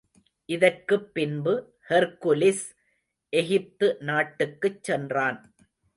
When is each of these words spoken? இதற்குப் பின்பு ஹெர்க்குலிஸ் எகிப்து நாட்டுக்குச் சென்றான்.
இதற்குப் 0.49 1.13
பின்பு 1.13 1.53
ஹெர்க்குலிஸ் 1.89 2.65
எகிப்து 3.33 3.97
நாட்டுக்குச் 3.99 4.83
சென்றான். 4.83 5.39